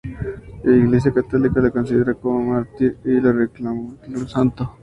La 0.63 0.75
Iglesia 0.75 1.13
católica 1.13 1.61
lo 1.61 1.71
considera 1.71 2.15
como 2.15 2.53
mártir 2.53 2.97
y 3.05 3.19
lo 3.19 3.31
declaró 3.33 3.95
santo. 4.27 4.73